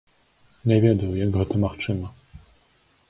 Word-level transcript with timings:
Не 0.71 0.77
ведаю, 0.85 1.09
як 1.25 1.37
гэта 1.39 1.61
магчыма. 1.65 2.07